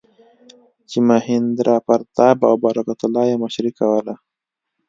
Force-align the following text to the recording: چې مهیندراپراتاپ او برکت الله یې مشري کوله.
چې 0.89 0.97
مهیندراپراتاپ 1.09 2.37
او 2.49 2.53
برکت 2.65 2.99
الله 3.03 3.23
یې 3.29 3.35
مشري 3.43 3.71
کوله. 3.79 4.15